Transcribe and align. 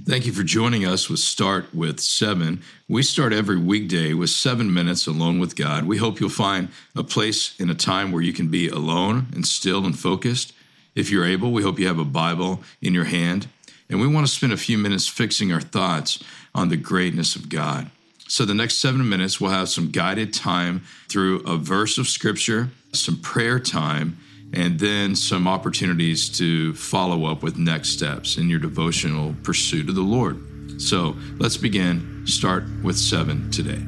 Thank 0.00 0.24
you 0.26 0.32
for 0.32 0.42
joining 0.42 0.86
us 0.86 1.10
with 1.10 1.20
Start 1.20 1.72
with 1.74 2.00
Seven. 2.00 2.62
We 2.88 3.02
start 3.02 3.32
every 3.32 3.58
weekday 3.58 4.14
with 4.14 4.30
seven 4.30 4.72
minutes 4.72 5.06
alone 5.06 5.38
with 5.38 5.54
God. 5.54 5.84
We 5.84 5.98
hope 5.98 6.18
you'll 6.18 6.30
find 6.30 6.70
a 6.96 7.04
place 7.04 7.54
in 7.60 7.68
a 7.68 7.74
time 7.74 8.10
where 8.10 8.22
you 8.22 8.32
can 8.32 8.48
be 8.48 8.68
alone 8.68 9.26
and 9.34 9.46
still 9.46 9.84
and 9.84 9.96
focused. 9.96 10.54
If 10.94 11.10
you're 11.10 11.26
able, 11.26 11.52
we 11.52 11.62
hope 11.62 11.78
you 11.78 11.86
have 11.86 11.98
a 11.98 12.06
Bible 12.06 12.62
in 12.80 12.94
your 12.94 13.04
hand. 13.04 13.48
And 13.90 14.00
we 14.00 14.06
want 14.06 14.26
to 14.26 14.32
spend 14.32 14.52
a 14.52 14.56
few 14.56 14.78
minutes 14.78 15.06
fixing 15.06 15.52
our 15.52 15.60
thoughts 15.60 16.24
on 16.54 16.70
the 16.70 16.78
greatness 16.78 17.36
of 17.36 17.50
God. 17.50 17.90
So, 18.26 18.46
the 18.46 18.54
next 18.54 18.78
seven 18.78 19.06
minutes, 19.06 19.40
we'll 19.40 19.50
have 19.50 19.68
some 19.68 19.90
guided 19.90 20.32
time 20.32 20.82
through 21.08 21.40
a 21.40 21.58
verse 21.58 21.98
of 21.98 22.08
Scripture, 22.08 22.70
some 22.92 23.20
prayer 23.20 23.60
time, 23.60 24.16
and 24.52 24.78
then 24.78 25.16
some 25.16 25.48
opportunities 25.48 26.28
to 26.28 26.74
follow 26.74 27.26
up 27.26 27.42
with 27.42 27.56
next 27.56 27.90
steps 27.90 28.36
in 28.36 28.50
your 28.50 28.58
devotional 28.58 29.34
pursuit 29.42 29.88
of 29.88 29.94
the 29.94 30.02
Lord. 30.02 30.80
So 30.80 31.16
let's 31.38 31.56
begin. 31.56 32.26
Start 32.26 32.64
with 32.82 32.98
seven 32.98 33.50
today. 33.50 33.82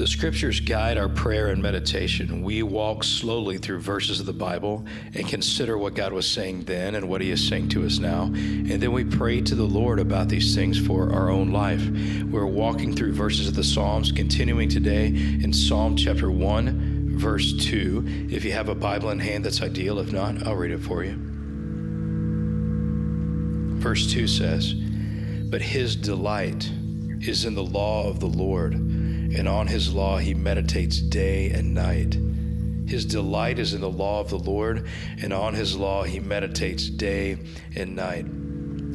The 0.00 0.06
scriptures 0.06 0.60
guide 0.60 0.96
our 0.96 1.10
prayer 1.10 1.48
and 1.48 1.62
meditation. 1.62 2.42
We 2.42 2.62
walk 2.62 3.04
slowly 3.04 3.58
through 3.58 3.80
verses 3.80 4.18
of 4.18 4.24
the 4.24 4.32
Bible 4.32 4.86
and 5.12 5.28
consider 5.28 5.76
what 5.76 5.92
God 5.92 6.14
was 6.14 6.26
saying 6.26 6.62
then 6.62 6.94
and 6.94 7.06
what 7.06 7.20
He 7.20 7.30
is 7.30 7.46
saying 7.46 7.68
to 7.70 7.84
us 7.84 7.98
now. 7.98 8.22
And 8.22 8.80
then 8.80 8.92
we 8.92 9.04
pray 9.04 9.42
to 9.42 9.54
the 9.54 9.64
Lord 9.64 10.00
about 10.00 10.30
these 10.30 10.54
things 10.54 10.78
for 10.78 11.12
our 11.12 11.28
own 11.28 11.52
life. 11.52 11.86
We're 12.30 12.46
walking 12.46 12.96
through 12.96 13.12
verses 13.12 13.46
of 13.46 13.56
the 13.56 13.64
Psalms, 13.64 14.10
continuing 14.10 14.70
today 14.70 15.08
in 15.08 15.52
Psalm 15.52 15.96
chapter 15.96 16.30
1 16.30 16.89
verse 17.20 17.52
2. 17.52 18.28
If 18.30 18.44
you 18.46 18.52
have 18.52 18.70
a 18.70 18.74
Bible 18.74 19.10
in 19.10 19.18
hand, 19.18 19.44
that's 19.44 19.60
ideal. 19.60 19.98
If 19.98 20.10
not, 20.10 20.46
I'll 20.46 20.56
read 20.56 20.70
it 20.70 20.78
for 20.78 21.04
you. 21.04 21.16
Verse 23.78 24.10
2 24.10 24.26
says, 24.26 24.72
But 24.72 25.60
his 25.60 25.96
delight 25.96 26.70
is 27.20 27.44
in 27.44 27.54
the 27.54 27.62
law 27.62 28.08
of 28.08 28.20
the 28.20 28.26
Lord, 28.26 28.72
and 28.72 29.46
on 29.46 29.66
his 29.66 29.92
law 29.92 30.16
he 30.16 30.32
meditates 30.32 30.98
day 30.98 31.50
and 31.50 31.74
night. 31.74 32.16
His 32.88 33.04
delight 33.04 33.58
is 33.58 33.74
in 33.74 33.82
the 33.82 33.90
law 33.90 34.20
of 34.20 34.30
the 34.30 34.38
Lord, 34.38 34.88
and 35.22 35.32
on 35.32 35.54
his 35.54 35.76
law 35.76 36.02
he 36.04 36.20
meditates 36.20 36.88
day 36.88 37.38
and 37.76 37.94
night. 37.94 38.26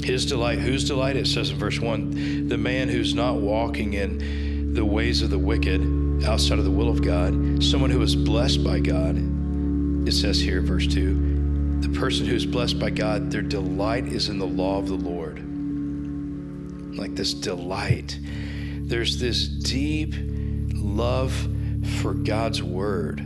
His 0.03 0.25
delight, 0.25 0.59
whose 0.59 0.83
delight? 0.83 1.15
It 1.15 1.27
says 1.27 1.51
in 1.51 1.57
verse 1.57 1.79
1 1.79 2.49
the 2.49 2.57
man 2.57 2.89
who's 2.89 3.13
not 3.13 3.35
walking 3.35 3.93
in 3.93 4.73
the 4.73 4.83
ways 4.83 5.21
of 5.21 5.29
the 5.29 5.39
wicked 5.39 6.04
outside 6.23 6.59
of 6.59 6.65
the 6.65 6.71
will 6.71 6.89
of 6.89 7.01
God, 7.01 7.63
someone 7.63 7.89
who 7.89 8.01
is 8.01 8.15
blessed 8.15 8.63
by 8.63 8.79
God. 8.79 9.17
It 10.07 10.13
says 10.13 10.39
here, 10.39 10.61
verse 10.61 10.87
2 10.87 11.33
the 11.81 11.99
person 11.99 12.25
who 12.25 12.35
is 12.35 12.45
blessed 12.45 12.79
by 12.79 12.89
God, 12.89 13.29
their 13.29 13.43
delight 13.43 14.05
is 14.05 14.29
in 14.29 14.39
the 14.39 14.47
law 14.47 14.79
of 14.79 14.87
the 14.87 14.95
Lord. 14.95 15.37
Like 16.97 17.15
this 17.15 17.33
delight. 17.33 18.17
There's 18.23 19.19
this 19.19 19.47
deep 19.47 20.15
love 20.73 21.31
for 22.01 22.13
God's 22.13 22.63
word. 22.63 23.19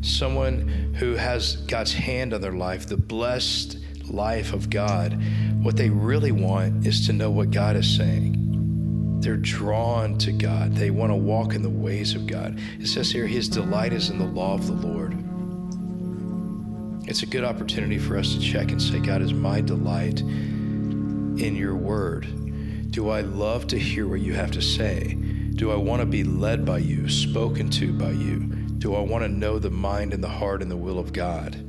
Someone 0.00 0.94
who 0.98 1.14
has 1.14 1.56
God's 1.56 1.92
hand 1.92 2.34
on 2.34 2.40
their 2.40 2.52
life, 2.52 2.88
the 2.88 2.96
blessed 2.96 3.78
life 4.08 4.52
of 4.52 4.68
God, 4.68 5.22
what 5.62 5.76
they 5.76 5.90
really 5.90 6.32
want 6.32 6.86
is 6.86 7.06
to 7.06 7.12
know 7.12 7.30
what 7.30 7.50
God 7.52 7.76
is 7.76 7.96
saying 7.96 8.47
they're 9.20 9.36
drawn 9.36 10.16
to 10.18 10.32
God. 10.32 10.74
They 10.74 10.90
want 10.90 11.10
to 11.10 11.16
walk 11.16 11.54
in 11.54 11.62
the 11.62 11.70
ways 11.70 12.14
of 12.14 12.26
God. 12.26 12.60
It 12.78 12.86
says 12.86 13.10
here, 13.10 13.26
His 13.26 13.48
delight 13.48 13.92
is 13.92 14.10
in 14.10 14.18
the 14.18 14.24
law 14.24 14.54
of 14.54 14.66
the 14.66 14.72
Lord. 14.72 15.12
It's 17.08 17.22
a 17.22 17.26
good 17.26 17.44
opportunity 17.44 17.98
for 17.98 18.16
us 18.16 18.34
to 18.34 18.40
check 18.40 18.70
and 18.70 18.80
say, 18.80 19.00
God, 19.00 19.22
is 19.22 19.32
my 19.32 19.60
delight 19.60 20.20
in 20.20 21.56
your 21.56 21.74
word? 21.74 22.90
Do 22.90 23.10
I 23.10 23.22
love 23.22 23.66
to 23.68 23.78
hear 23.78 24.06
what 24.06 24.20
you 24.20 24.34
have 24.34 24.50
to 24.52 24.62
say? 24.62 25.14
Do 25.54 25.72
I 25.72 25.76
want 25.76 26.00
to 26.00 26.06
be 26.06 26.22
led 26.22 26.64
by 26.64 26.78
you, 26.78 27.08
spoken 27.08 27.70
to 27.70 27.92
by 27.92 28.10
you? 28.10 28.40
Do 28.78 28.94
I 28.94 29.00
want 29.00 29.24
to 29.24 29.28
know 29.28 29.58
the 29.58 29.70
mind 29.70 30.14
and 30.14 30.22
the 30.22 30.28
heart 30.28 30.62
and 30.62 30.70
the 30.70 30.76
will 30.76 30.98
of 30.98 31.12
God? 31.12 31.67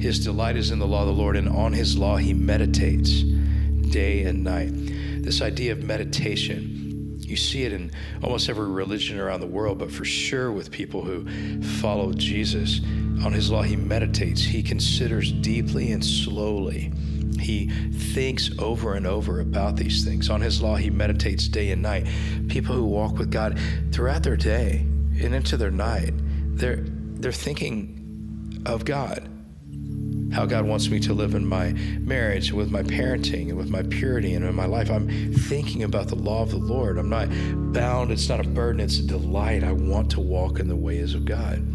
His 0.00 0.18
delight 0.18 0.56
is 0.56 0.70
in 0.70 0.78
the 0.78 0.86
law 0.86 1.02
of 1.02 1.08
the 1.08 1.12
Lord, 1.12 1.36
and 1.36 1.46
on 1.46 1.74
his 1.74 1.98
law 1.98 2.16
he 2.16 2.32
meditates 2.32 3.22
day 3.90 4.22
and 4.22 4.42
night. 4.42 4.70
This 5.22 5.42
idea 5.42 5.72
of 5.72 5.82
meditation, 5.82 7.18
you 7.20 7.36
see 7.36 7.64
it 7.64 7.72
in 7.74 7.90
almost 8.22 8.48
every 8.48 8.68
religion 8.68 9.20
around 9.20 9.40
the 9.40 9.46
world, 9.46 9.78
but 9.78 9.92
for 9.92 10.06
sure 10.06 10.50
with 10.50 10.70
people 10.70 11.02
who 11.02 11.62
follow 11.62 12.14
Jesus. 12.14 12.80
On 13.22 13.32
his 13.32 13.50
law 13.50 13.60
he 13.60 13.76
meditates, 13.76 14.40
he 14.42 14.62
considers 14.62 15.32
deeply 15.32 15.92
and 15.92 16.02
slowly. 16.02 16.90
He 17.38 17.68
thinks 17.68 18.50
over 18.58 18.94
and 18.94 19.06
over 19.06 19.40
about 19.40 19.76
these 19.76 20.02
things. 20.02 20.30
On 20.30 20.40
his 20.40 20.62
law, 20.62 20.76
he 20.76 20.90
meditates 20.90 21.48
day 21.48 21.70
and 21.72 21.82
night. 21.82 22.06
People 22.48 22.74
who 22.74 22.84
walk 22.84 23.18
with 23.18 23.30
God 23.30 23.58
throughout 23.92 24.22
their 24.22 24.36
day 24.36 24.78
and 25.22 25.34
into 25.34 25.56
their 25.56 25.70
night, 25.70 26.12
they're, 26.56 26.84
they're 26.84 27.32
thinking 27.32 28.62
of 28.66 28.84
God 28.84 29.28
how 30.32 30.46
God 30.46 30.64
wants 30.64 30.88
me 30.88 31.00
to 31.00 31.12
live 31.12 31.34
in 31.34 31.46
my 31.46 31.72
marriage, 32.00 32.52
with 32.52 32.70
my 32.70 32.82
parenting, 32.82 33.48
and 33.48 33.56
with 33.56 33.70
my 33.70 33.82
purity, 33.82 34.34
and 34.34 34.44
in 34.44 34.54
my 34.54 34.66
life. 34.66 34.90
I'm 34.90 35.32
thinking 35.32 35.82
about 35.82 36.08
the 36.08 36.16
law 36.16 36.42
of 36.42 36.50
the 36.50 36.58
Lord. 36.58 36.98
I'm 36.98 37.08
not 37.08 37.28
bound, 37.72 38.10
it's 38.10 38.28
not 38.28 38.40
a 38.40 38.48
burden, 38.48 38.80
it's 38.80 38.98
a 38.98 39.06
delight. 39.06 39.64
I 39.64 39.72
want 39.72 40.10
to 40.12 40.20
walk 40.20 40.60
in 40.60 40.68
the 40.68 40.76
ways 40.76 41.14
of 41.14 41.24
God. 41.24 41.66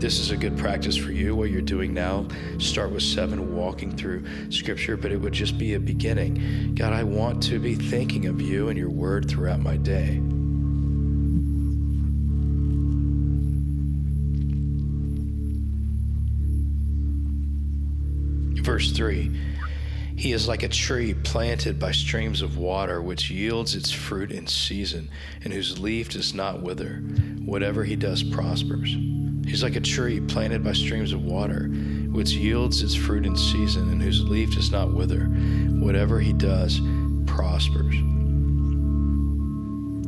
This 0.00 0.18
is 0.18 0.32
a 0.32 0.36
good 0.36 0.58
practice 0.58 0.96
for 0.96 1.12
you. 1.12 1.36
What 1.36 1.50
you're 1.50 1.62
doing 1.62 1.94
now, 1.94 2.26
start 2.58 2.90
with 2.90 3.04
seven, 3.04 3.54
walking 3.54 3.96
through 3.96 4.24
scripture, 4.50 4.96
but 4.96 5.12
it 5.12 5.16
would 5.16 5.32
just 5.32 5.58
be 5.58 5.74
a 5.74 5.80
beginning. 5.80 6.74
God, 6.74 6.92
I 6.92 7.04
want 7.04 7.40
to 7.44 7.60
be 7.60 7.76
thinking 7.76 8.26
of 8.26 8.40
you 8.40 8.68
and 8.68 8.76
your 8.76 8.90
word 8.90 9.28
throughout 9.28 9.60
my 9.60 9.76
day. 9.76 10.20
Verse 18.62 18.92
3 18.92 19.30
He 20.16 20.32
is 20.32 20.46
like 20.46 20.62
a 20.62 20.68
tree 20.68 21.14
planted 21.14 21.78
by 21.78 21.92
streams 21.92 22.42
of 22.42 22.56
water, 22.56 23.02
which 23.02 23.30
yields 23.30 23.74
its 23.74 23.90
fruit 23.90 24.30
in 24.30 24.46
season, 24.46 25.10
and 25.42 25.52
whose 25.52 25.78
leaf 25.78 26.10
does 26.10 26.32
not 26.32 26.62
wither. 26.62 26.96
Whatever 27.44 27.84
he 27.84 27.96
does 27.96 28.22
prospers. 28.22 28.96
He's 29.44 29.62
like 29.62 29.76
a 29.76 29.80
tree 29.80 30.20
planted 30.20 30.62
by 30.62 30.72
streams 30.72 31.12
of 31.12 31.24
water, 31.24 31.68
which 32.12 32.30
yields 32.32 32.82
its 32.82 32.94
fruit 32.94 33.26
in 33.26 33.36
season, 33.36 33.90
and 33.90 34.00
whose 34.00 34.22
leaf 34.22 34.54
does 34.54 34.70
not 34.70 34.94
wither. 34.94 35.24
Whatever 35.24 36.20
he 36.20 36.32
does 36.32 36.80
prospers 37.26 37.96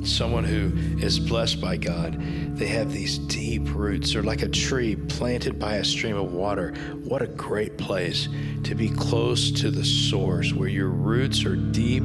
someone 0.07 0.45
who 0.45 0.73
is 1.05 1.19
blessed 1.19 1.61
by 1.61 1.77
God, 1.77 2.21
they 2.57 2.67
have 2.67 2.93
these 2.93 3.19
deep 3.19 3.63
roots. 3.75 4.13
They're 4.13 4.23
like 4.23 4.43
a 4.43 4.49
tree 4.49 4.97
planted 4.97 5.59
by 5.59 5.77
a 5.77 5.85
stream 5.85 6.17
of 6.17 6.33
water. 6.33 6.73
What 7.03 7.23
a 7.23 7.27
great 7.27 7.77
place 7.79 8.29
to 8.65 8.75
be 8.75 8.89
close 8.89 9.51
to 9.53 9.71
the 9.71 9.85
source 9.85 10.53
where 10.53 10.69
your 10.69 10.89
roots 10.89 11.45
are 11.45 11.57
deep. 11.57 12.05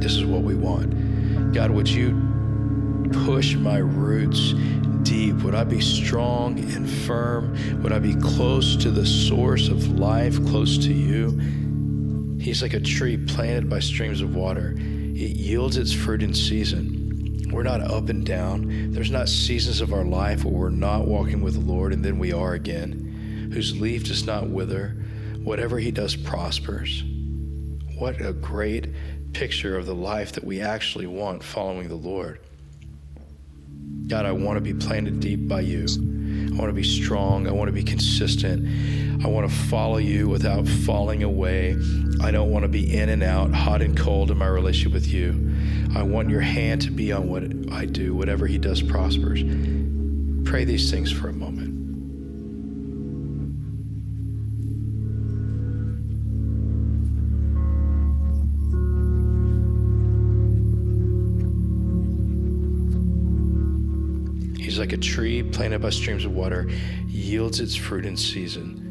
This 0.00 0.14
is 0.14 0.24
what 0.24 0.42
we 0.42 0.54
want. 0.54 1.52
God, 1.52 1.70
would 1.70 1.88
you 1.88 2.10
push 3.24 3.54
my 3.54 3.78
roots 3.78 4.54
deep? 5.02 5.36
Would 5.42 5.54
I 5.54 5.64
be 5.64 5.80
strong 5.80 6.58
and 6.58 6.88
firm? 6.88 7.82
Would 7.82 7.92
I 7.92 7.98
be 7.98 8.14
close 8.14 8.76
to 8.76 8.90
the 8.90 9.06
source 9.06 9.68
of 9.68 9.98
life, 9.98 10.44
close 10.46 10.76
to 10.78 10.92
you? 10.92 11.38
He's 12.40 12.62
like 12.62 12.74
a 12.74 12.80
tree 12.80 13.16
planted 13.16 13.68
by 13.68 13.80
streams 13.80 14.20
of 14.20 14.34
water 14.34 14.76
it 15.18 15.36
yields 15.36 15.76
its 15.76 15.92
fruit 15.92 16.22
in 16.22 16.32
season. 16.32 17.50
We're 17.50 17.64
not 17.64 17.80
up 17.80 18.08
and 18.08 18.24
down. 18.24 18.92
There's 18.92 19.10
not 19.10 19.28
seasons 19.28 19.80
of 19.80 19.92
our 19.92 20.04
life 20.04 20.44
where 20.44 20.54
we're 20.54 20.70
not 20.70 21.08
walking 21.08 21.42
with 21.42 21.54
the 21.54 21.60
Lord 21.60 21.92
and 21.92 22.04
then 22.04 22.20
we 22.20 22.32
are 22.32 22.54
again, 22.54 23.50
whose 23.52 23.80
leaf 23.80 24.04
does 24.04 24.24
not 24.24 24.48
wither. 24.48 24.94
Whatever 25.42 25.80
he 25.80 25.90
does 25.90 26.14
prospers. 26.14 27.02
What 27.96 28.20
a 28.20 28.32
great 28.32 28.92
picture 29.32 29.76
of 29.76 29.86
the 29.86 29.94
life 29.94 30.32
that 30.32 30.44
we 30.44 30.60
actually 30.60 31.06
want 31.06 31.42
following 31.42 31.88
the 31.88 31.96
Lord. 31.96 32.38
God, 34.06 34.24
I 34.24 34.30
want 34.30 34.56
to 34.56 34.60
be 34.60 34.74
planted 34.74 35.18
deep 35.18 35.48
by 35.48 35.62
you. 35.62 35.80
I 35.80 36.60
want 36.60 36.68
to 36.68 36.72
be 36.72 36.84
strong. 36.84 37.48
I 37.48 37.50
want 37.50 37.66
to 37.68 37.72
be 37.72 37.82
consistent. 37.82 38.68
I 39.24 39.26
want 39.26 39.50
to 39.50 39.56
follow 39.56 39.96
you 39.96 40.28
without 40.28 40.68
falling 40.68 41.24
away. 41.24 41.76
I 42.22 42.30
don't 42.30 42.50
want 42.50 42.62
to 42.62 42.68
be 42.68 42.96
in 42.96 43.08
and 43.08 43.24
out, 43.24 43.52
hot 43.52 43.82
and 43.82 43.98
cold 43.98 44.30
in 44.30 44.38
my 44.38 44.46
relationship 44.46 44.92
with 44.92 45.08
you. 45.08 45.56
I 45.96 46.02
want 46.02 46.30
your 46.30 46.40
hand 46.40 46.82
to 46.82 46.92
be 46.92 47.10
on 47.10 47.28
what 47.28 47.42
I 47.72 47.84
do, 47.86 48.14
whatever 48.14 48.46
he 48.46 48.58
does 48.58 48.80
prospers. 48.80 49.42
Pray 50.48 50.64
these 50.64 50.88
things 50.88 51.10
for 51.10 51.28
a 51.28 51.32
moment. 51.32 51.66
He's 64.60 64.78
like 64.78 64.92
a 64.92 64.96
tree 64.96 65.42
planted 65.42 65.82
by 65.82 65.90
streams 65.90 66.24
of 66.24 66.32
water, 66.32 66.70
yields 67.08 67.58
its 67.58 67.74
fruit 67.74 68.06
in 68.06 68.16
season 68.16 68.87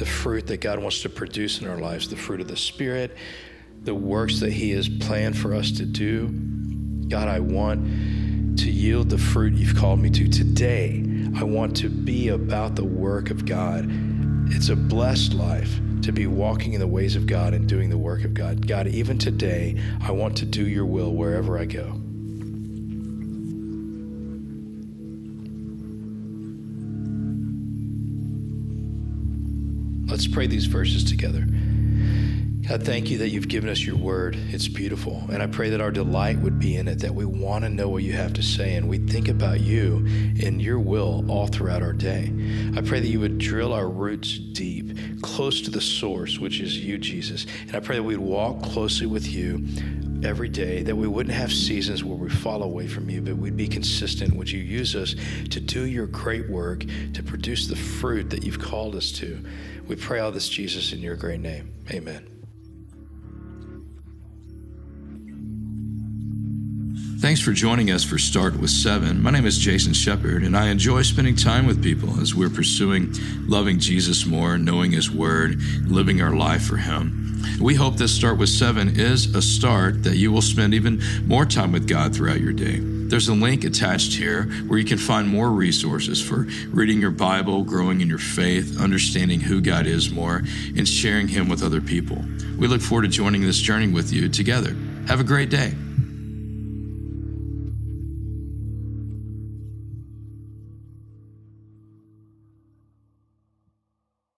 the 0.00 0.06
fruit 0.06 0.46
that 0.46 0.62
God 0.62 0.78
wants 0.78 1.02
to 1.02 1.10
produce 1.10 1.60
in 1.60 1.68
our 1.68 1.76
lives, 1.76 2.08
the 2.08 2.16
fruit 2.16 2.40
of 2.40 2.48
the 2.48 2.56
Spirit, 2.56 3.14
the 3.82 3.94
works 3.94 4.40
that 4.40 4.50
He 4.50 4.70
has 4.70 4.88
planned 4.88 5.36
for 5.36 5.54
us 5.54 5.70
to 5.72 5.84
do. 5.84 6.28
God, 7.08 7.28
I 7.28 7.40
want 7.40 8.58
to 8.60 8.70
yield 8.70 9.10
the 9.10 9.18
fruit 9.18 9.52
you've 9.52 9.76
called 9.76 10.00
me 10.00 10.08
to. 10.08 10.26
Today, 10.26 11.04
I 11.36 11.44
want 11.44 11.76
to 11.76 11.90
be 11.90 12.28
about 12.28 12.76
the 12.76 12.84
work 12.84 13.28
of 13.28 13.44
God. 13.44 13.90
It's 14.46 14.70
a 14.70 14.74
blessed 14.74 15.34
life 15.34 15.78
to 16.00 16.12
be 16.12 16.26
walking 16.26 16.72
in 16.72 16.80
the 16.80 16.86
ways 16.86 17.14
of 17.14 17.26
God 17.26 17.52
and 17.52 17.68
doing 17.68 17.90
the 17.90 17.98
work 17.98 18.24
of 18.24 18.32
God. 18.32 18.66
God, 18.66 18.86
even 18.86 19.18
today, 19.18 19.78
I 20.00 20.12
want 20.12 20.34
to 20.38 20.46
do 20.46 20.66
your 20.66 20.86
will 20.86 21.12
wherever 21.12 21.58
I 21.58 21.66
go. 21.66 22.00
Let's 30.10 30.26
pray 30.26 30.48
these 30.48 30.66
verses 30.66 31.04
together. 31.04 31.46
God, 32.68 32.84
thank 32.84 33.10
you 33.10 33.18
that 33.18 33.30
you've 33.30 33.48
given 33.48 33.70
us 33.70 33.84
your 33.84 33.96
word. 33.96 34.36
It's 34.50 34.68
beautiful. 34.68 35.24
And 35.32 35.42
I 35.42 35.46
pray 35.46 35.70
that 35.70 35.80
our 35.80 35.90
delight 35.90 36.38
would 36.38 36.58
be 36.58 36.76
in 36.76 36.88
it, 36.88 37.00
that 37.00 37.14
we 37.14 37.24
want 37.24 37.64
to 37.64 37.70
know 37.70 37.88
what 37.88 38.02
you 38.02 38.12
have 38.12 38.32
to 38.34 38.42
say, 38.42 38.74
and 38.74 38.88
we 38.88 38.98
think 38.98 39.28
about 39.28 39.60
you 39.60 40.04
and 40.42 40.60
your 40.60 40.78
will 40.78 41.24
all 41.30 41.46
throughout 41.46 41.82
our 41.82 41.92
day. 41.92 42.32
I 42.76 42.80
pray 42.80 43.00
that 43.00 43.08
you 43.08 43.20
would 43.20 43.38
drill 43.38 43.72
our 43.72 43.88
roots 43.88 44.38
deep, 44.38 45.22
close 45.22 45.60
to 45.62 45.70
the 45.70 45.80
source, 45.80 46.38
which 46.38 46.60
is 46.60 46.78
you, 46.78 46.98
Jesus. 46.98 47.46
And 47.68 47.76
I 47.76 47.80
pray 47.80 47.96
that 47.96 48.02
we'd 48.02 48.18
walk 48.18 48.62
closely 48.62 49.06
with 49.06 49.26
you 49.26 49.64
every 50.24 50.48
day, 50.48 50.82
that 50.82 50.96
we 50.96 51.06
wouldn't 51.06 51.34
have 51.34 51.52
seasons 51.52 52.04
where 52.04 52.16
we 52.16 52.28
fall 52.28 52.62
away 52.62 52.86
from 52.86 53.08
you, 53.10 53.20
but 53.20 53.36
we'd 53.36 53.56
be 53.56 53.68
consistent. 53.68 54.36
Would 54.36 54.50
you 54.50 54.60
use 54.60 54.94
us 54.94 55.14
to 55.50 55.60
do 55.60 55.86
your 55.86 56.06
great 56.06 56.48
work, 56.48 56.84
to 57.14 57.22
produce 57.22 57.66
the 57.66 57.76
fruit 57.76 58.30
that 58.30 58.44
you've 58.44 58.60
called 58.60 58.94
us 58.94 59.12
to? 59.12 59.44
We 59.86 59.96
pray 59.96 60.20
all 60.20 60.30
this, 60.30 60.48
Jesus, 60.48 60.92
in 60.92 61.00
your 61.00 61.16
great 61.16 61.40
name. 61.40 61.72
Amen. 61.90 62.26
Thanks 67.20 67.42
for 67.42 67.52
joining 67.52 67.90
us 67.90 68.02
for 68.02 68.16
Start 68.16 68.58
with 68.58 68.70
Seven. 68.70 69.22
My 69.22 69.30
name 69.30 69.44
is 69.44 69.58
Jason 69.58 69.92
Shepard, 69.92 70.42
and 70.42 70.56
I 70.56 70.68
enjoy 70.68 71.02
spending 71.02 71.36
time 71.36 71.66
with 71.66 71.82
people 71.82 72.18
as 72.18 72.34
we're 72.34 72.48
pursuing 72.48 73.12
loving 73.46 73.78
Jesus 73.78 74.24
more, 74.24 74.56
knowing 74.56 74.92
His 74.92 75.10
Word, 75.10 75.60
living 75.86 76.22
our 76.22 76.34
life 76.34 76.62
for 76.62 76.78
Him. 76.78 77.19
We 77.60 77.74
hope 77.74 77.96
this 77.96 78.14
Start 78.14 78.38
with 78.38 78.48
Seven 78.48 78.98
is 78.98 79.34
a 79.34 79.42
start 79.42 80.04
that 80.04 80.16
you 80.16 80.32
will 80.32 80.42
spend 80.42 80.74
even 80.74 81.02
more 81.26 81.44
time 81.44 81.72
with 81.72 81.86
God 81.86 82.14
throughout 82.14 82.40
your 82.40 82.52
day. 82.52 82.80
There's 82.80 83.28
a 83.28 83.34
link 83.34 83.64
attached 83.64 84.14
here 84.14 84.44
where 84.68 84.78
you 84.78 84.84
can 84.84 84.98
find 84.98 85.28
more 85.28 85.50
resources 85.50 86.22
for 86.22 86.46
reading 86.70 87.00
your 87.00 87.10
Bible, 87.10 87.64
growing 87.64 88.00
in 88.00 88.08
your 88.08 88.18
faith, 88.18 88.80
understanding 88.80 89.40
who 89.40 89.60
God 89.60 89.86
is 89.86 90.10
more, 90.10 90.42
and 90.76 90.88
sharing 90.88 91.28
Him 91.28 91.48
with 91.48 91.62
other 91.62 91.80
people. 91.80 92.24
We 92.56 92.68
look 92.68 92.80
forward 92.80 93.02
to 93.02 93.08
joining 93.08 93.42
this 93.42 93.58
journey 93.58 93.88
with 93.88 94.12
you 94.12 94.28
together. 94.28 94.76
Have 95.08 95.20
a 95.20 95.24
great 95.24 95.50
day. 95.50 95.74